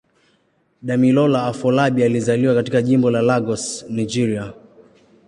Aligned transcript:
Damilola 0.81 1.43
Afolabi 1.45 2.03
alizaliwa 2.03 2.53
katika 2.55 2.81
Jimbo 2.81 3.11
la 3.11 3.21
Lagos, 3.21 3.85
Nigeria. 3.89 4.53